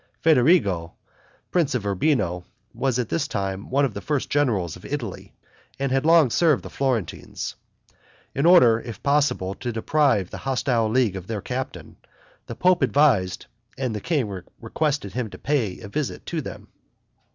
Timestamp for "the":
3.93-4.01, 6.63-6.71, 10.31-10.39, 12.47-12.55, 13.95-14.01